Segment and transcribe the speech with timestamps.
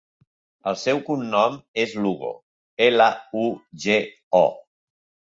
[0.69, 2.31] El seu cognom és Lugo:
[2.85, 3.07] ela,
[3.43, 3.43] u,
[3.85, 3.99] ge,
[4.39, 4.41] o.